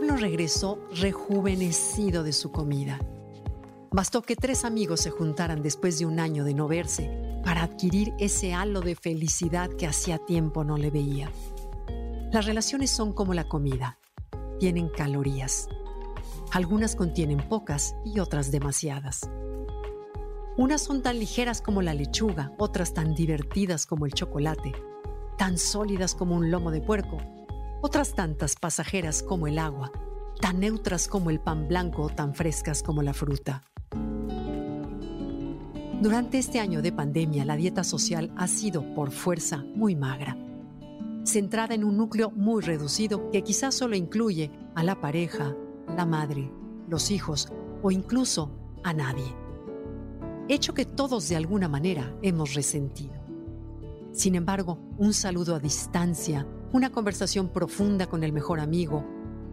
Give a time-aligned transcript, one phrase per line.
[0.00, 2.98] Pablo regresó rejuvenecido de su comida.
[3.90, 7.10] Bastó que tres amigos se juntaran después de un año de no verse
[7.44, 11.30] para adquirir ese halo de felicidad que hacía tiempo no le veía.
[12.32, 13.98] Las relaciones son como la comida,
[14.58, 15.68] tienen calorías.
[16.50, 19.28] Algunas contienen pocas y otras demasiadas.
[20.56, 24.72] Unas son tan ligeras como la lechuga, otras tan divertidas como el chocolate,
[25.36, 27.18] tan sólidas como un lomo de puerco,
[27.82, 29.90] otras tantas pasajeras como el agua,
[30.40, 33.64] tan neutras como el pan blanco o tan frescas como la fruta.
[36.00, 40.36] Durante este año de pandemia, la dieta social ha sido, por fuerza, muy magra,
[41.24, 45.54] centrada en un núcleo muy reducido que quizás solo incluye a la pareja,
[45.94, 46.50] la madre,
[46.88, 47.48] los hijos
[47.82, 48.50] o incluso
[48.82, 49.36] a nadie.
[50.48, 53.14] Hecho que todos de alguna manera hemos resentido.
[54.12, 59.04] Sin embargo, un saludo a distancia, una conversación profunda con el mejor amigo,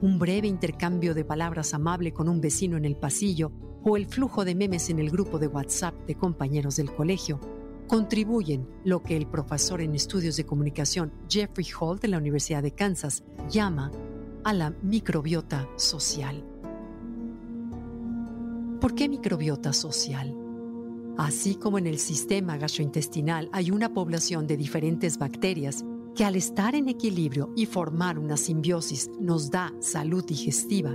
[0.00, 3.50] un breve intercambio de palabras amable con un vecino en el pasillo
[3.82, 7.40] o el flujo de memes en el grupo de WhatsApp de compañeros del colegio
[7.88, 12.70] contribuyen lo que el profesor en estudios de comunicación Jeffrey Hall de la Universidad de
[12.70, 13.90] Kansas llama
[14.44, 16.44] a la microbiota social.
[18.80, 20.36] ¿Por qué microbiota social?
[21.18, 26.74] Así como en el sistema gastrointestinal hay una población de diferentes bacterias que al estar
[26.74, 30.94] en equilibrio y formar una simbiosis nos da salud digestiva,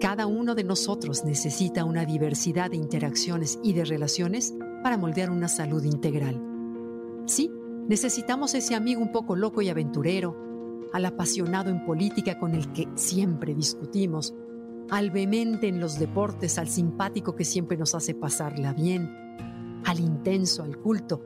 [0.00, 5.48] cada uno de nosotros necesita una diversidad de interacciones y de relaciones para moldear una
[5.48, 6.40] salud integral.
[7.26, 7.50] Sí,
[7.88, 10.36] necesitamos ese amigo un poco loco y aventurero,
[10.92, 14.34] al apasionado en política con el que siempre discutimos,
[14.90, 19.10] al vehemente en los deportes, al simpático que siempre nos hace pasarla bien,
[19.84, 21.22] al intenso, al culto,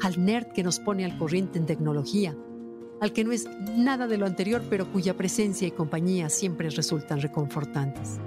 [0.00, 2.36] al nerd que nos pone al corriente en tecnología,
[3.00, 7.20] al que no es nada de lo anterior pero cuya presencia y compañía siempre resultan
[7.20, 8.18] reconfortantes.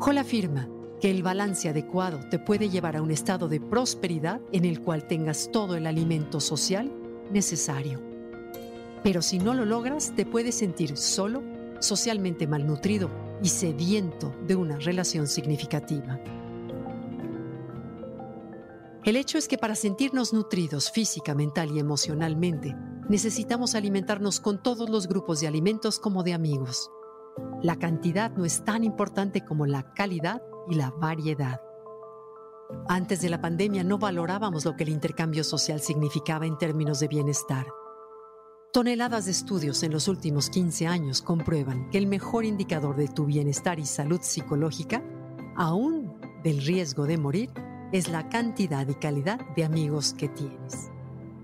[0.00, 0.68] Hall afirma
[1.00, 5.06] que el balance adecuado te puede llevar a un estado de prosperidad en el cual
[5.06, 6.92] tengas todo el alimento social
[7.32, 8.00] necesario.
[9.02, 11.42] Pero si no lo logras, te puedes sentir solo,
[11.80, 13.10] socialmente malnutrido
[13.42, 16.20] y sediento de una relación significativa.
[19.04, 22.76] El hecho es que para sentirnos nutridos física, mental y emocionalmente,
[23.08, 26.90] necesitamos alimentarnos con todos los grupos de alimentos como de amigos.
[27.62, 31.62] La cantidad no es tan importante como la calidad y la variedad.
[32.88, 37.08] Antes de la pandemia no valorábamos lo que el intercambio social significaba en términos de
[37.08, 37.66] bienestar.
[38.70, 43.24] Toneladas de estudios en los últimos 15 años comprueban que el mejor indicador de tu
[43.24, 45.02] bienestar y salud psicológica,
[45.56, 47.50] aún del riesgo de morir,
[47.92, 50.90] es la cantidad y calidad de amigos que tienes.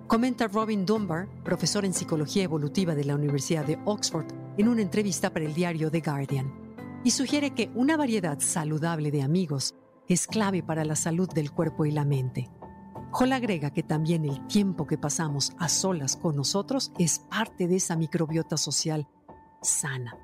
[0.06, 5.30] Comenta Robin Dunbar, profesor en psicología evolutiva de la Universidad de Oxford, en una entrevista
[5.30, 6.52] para el diario The Guardian,
[7.02, 9.74] y sugiere que una variedad saludable de amigos
[10.08, 12.48] es clave para la salud del cuerpo y la mente.
[13.12, 17.76] Hall agrega que también el tiempo que pasamos a solas con nosotros es parte de
[17.76, 19.08] esa microbiota social
[19.62, 20.16] sana.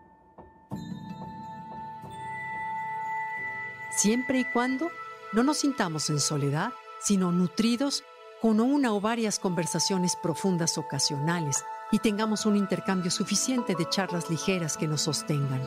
[3.96, 4.88] Siempre y cuando
[5.32, 8.04] no nos sintamos en soledad, sino nutridos
[8.40, 14.76] con una o varias conversaciones profundas ocasionales y tengamos un intercambio suficiente de charlas ligeras
[14.76, 15.62] que nos sostengan,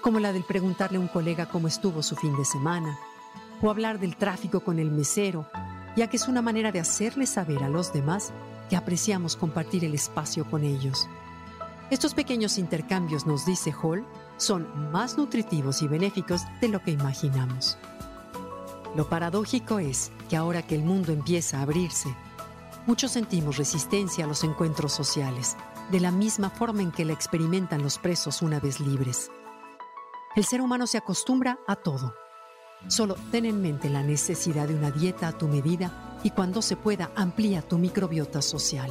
[0.00, 2.98] como la del preguntarle a un colega cómo estuvo su fin de semana,
[3.60, 5.46] o hablar del tráfico con el mesero,
[5.96, 8.32] ya que es una manera de hacerle saber a los demás
[8.68, 11.08] que apreciamos compartir el espacio con ellos.
[11.90, 14.04] Estos pequeños intercambios, nos dice Hall,
[14.38, 17.78] son más nutritivos y benéficos de lo que imaginamos.
[18.94, 22.14] Lo paradójico es que ahora que el mundo empieza a abrirse,
[22.86, 25.56] muchos sentimos resistencia a los encuentros sociales,
[25.90, 29.30] de la misma forma en que la experimentan los presos una vez libres.
[30.36, 32.14] El ser humano se acostumbra a todo.
[32.88, 36.76] Solo ten en mente la necesidad de una dieta a tu medida y cuando se
[36.76, 38.90] pueda amplía tu microbiota social.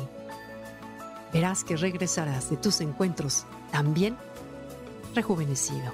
[1.31, 4.17] Verás que regresarás de tus encuentros también
[5.13, 5.93] rejuvenecido.